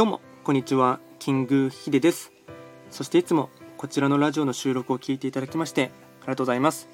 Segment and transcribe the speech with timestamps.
[0.00, 2.32] こんにちはキングヒデです。
[2.90, 5.90] そしていつもこちらのラジオの収録を聞いていただきまして
[6.22, 6.88] ありがとうございます。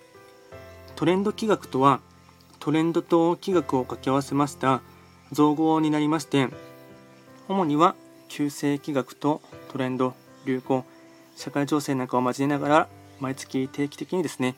[0.96, 2.00] トレンド企画とは
[2.60, 4.82] トレンドと企画を掛け合わせました
[5.32, 6.50] 造語になりまして
[7.48, 7.94] 主には
[8.28, 9.40] 旧世企画と
[9.72, 10.12] トレンド
[10.44, 10.84] 流行
[11.36, 14.56] 社会情勢なんかを交えながら毎月定期的にですね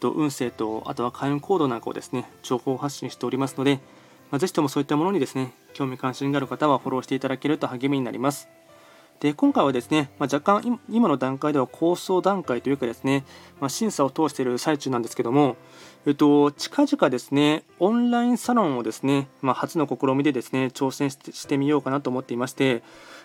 [0.00, 3.80] 運勢とあとは開運行動なんかをですね情報発信しておりますので、
[4.30, 8.48] まあ、ぜひともそういったものにですね興味関心がある方はフォローしていただけると励みになります
[9.20, 13.24] で今回はですね、まあ、若干今の段階では構想段階というかですね、
[13.60, 15.56] まあ、審査を通している最中なんですけども、
[16.06, 22.82] えっと、近々ですねオンラインサロンをですね、まあ、初の試みでですね挑戦してみようかなと思っていまして、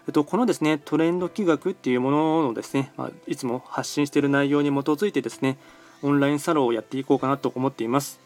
[0.08, 5.58] えっと、このですねトレンド企画っていうもののですね、まあ、いつも発信している内容に基づいてですね
[6.04, 8.20] オンラインサロンをやっていこうかなと思っています。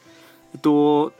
[0.53, 1.11] えっと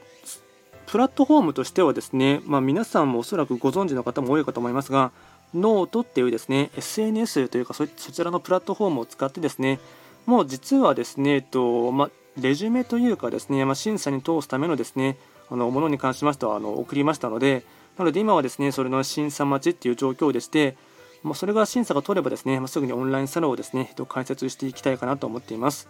[0.95, 5.11] プラットフォームとしてはですね、まあ、皆さんもおそらくご存知の方も多いかと思いますが、
[5.53, 9.81] ノートっていうですね SNS というかそちらのプラットフォームを使ってですね
[10.25, 15.17] もう実はですね、えっとまあ、レジュメというかですね、まあ、審査に通すためのですね
[15.51, 17.65] あのものに関しましてはあの送りましたので
[17.97, 20.77] なので今はですねそれの審査待ちっていう状況でして、
[21.23, 25.89] まあ、それが審査が通ればですね、まあ、すぐにオンラインサロンをですね開設していきたいかなと思っています。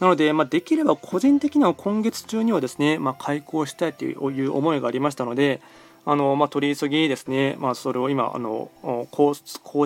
[0.00, 5.60] なので、まあ、できれば個人的には今月中にはですね、まあ、開講したいという思いがありましたので、
[6.06, 8.70] あのまあ、取り急ぎですね、まあ、それを今あの
[9.10, 9.34] 構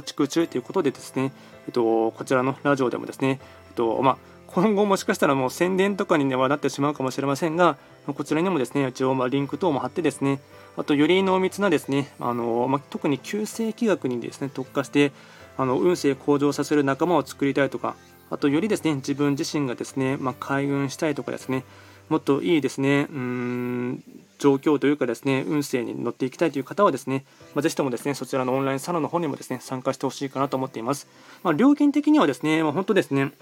[0.02, 1.32] 築中ということでですね、
[1.66, 10.40] えっと、こちらのラジオでもですね、えっとまあ、今後もしかしたらもう宣伝とかにねはなってしまうかもしれませんが、こちらにもですね、一応まあリンク等も貼ってですね、
[10.76, 15.12] あとより濃密なですね、あのまあ、特に旧世紀学にですね特化して
[15.56, 17.96] あの運勢向上させる仲間を作りたいとか、
[18.32, 21.64] あとよりですね自分自身がですね、まあ、開運したいとかですね
[22.08, 24.02] もっといいですねうん
[24.38, 31.06] 状況というかですね運勢に乗っていきたいという方はですね、まあ、ぜひともですねそちらのオンラインサロンの方にもですね参加してほしいかなと思っています。
[31.42, 33.32] まあ、料金的にはですね、まあ、本当ですね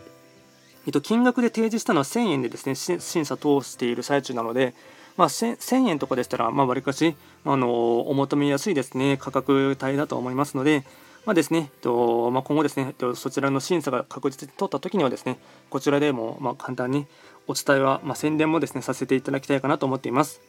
[0.86, 4.74] えっと、金額で提示したのは1000円でですね審査通している最中なので、
[5.16, 7.14] まあ、1000円とかでしたら、まあ、わりかし
[7.44, 10.84] あのお求めやすいですね価格帯だと思いますので、
[11.26, 15.38] まあですねとまあ、今後ですねそちらの審査が確実に取った時にはですね
[15.68, 17.06] こちらでもま簡単に
[17.46, 20.40] お伝えは、まあ宣伝もですねさせていただきたいかなと思っています。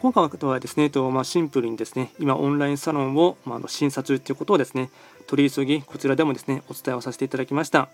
[0.00, 4.88] 今回はですね、とまあ、シンプルにですね今オンラインサロンを、まあ、審査中ということをですね
[5.26, 7.88] 取り急ぎこちらでもですねお伝えをさせていただきました。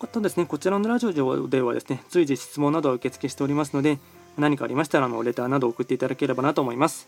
[0.00, 1.12] あとですねこちらのラジオ
[1.48, 3.98] ではですね随時質問などを受付しておりますので
[4.36, 7.06] 何かありましたらあのレターなどを送っていただければなと思います。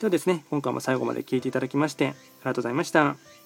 [0.00, 3.39] ではですね今回も最後まで聴いていただきましてありがとうございました。